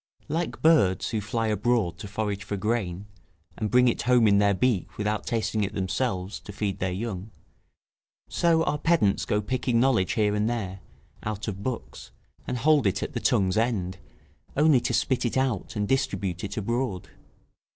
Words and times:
Like 0.29 0.63
birds 0.63 1.09
who 1.11 1.21
fly 1.21 1.45
abroad 1.49 1.99
to 1.99 2.07
forage 2.07 2.43
for 2.43 2.57
grain, 2.57 3.05
and 3.55 3.69
bring 3.69 3.87
it 3.87 4.01
home 4.01 4.27
in 4.27 4.39
the 4.39 4.55
beak, 4.59 4.97
without 4.97 5.27
tasting 5.27 5.63
it 5.63 5.75
themselves, 5.75 6.39
to 6.39 6.51
feed 6.51 6.79
their 6.79 6.91
young; 6.91 7.29
so 8.27 8.63
our 8.63 8.79
pedants 8.79 9.25
go 9.25 9.43
picking 9.43 9.79
knowledge 9.79 10.13
here 10.13 10.33
and 10.33 10.49
there, 10.49 10.79
out 11.21 11.47
of 11.47 11.61
books, 11.61 12.09
and 12.47 12.57
hold 12.57 12.87
it 12.87 13.03
at 13.03 13.13
the 13.13 13.19
tongue's 13.19 13.57
end, 13.57 13.99
only 14.57 14.81
to 14.81 14.91
spit 14.95 15.23
it 15.23 15.37
out 15.37 15.75
and 15.75 15.87
distribute 15.87 16.43
it 16.43 16.57
abroad. 16.57 17.09